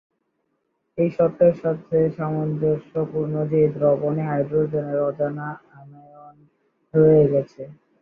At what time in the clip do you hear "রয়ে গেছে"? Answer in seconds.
6.93-7.61